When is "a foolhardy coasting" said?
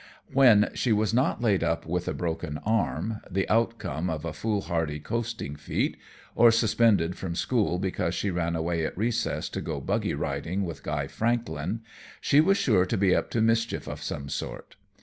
4.25-5.55